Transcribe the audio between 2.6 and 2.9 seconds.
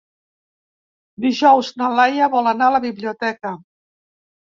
a la